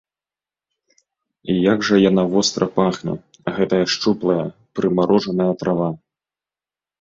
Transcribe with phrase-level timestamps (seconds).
[1.53, 3.13] І як жа яна востра пахне,
[3.59, 4.39] гэтая шчуплая,
[4.81, 5.89] прымарожаная трава!